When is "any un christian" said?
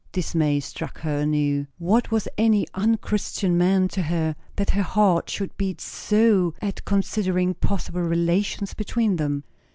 2.35-3.55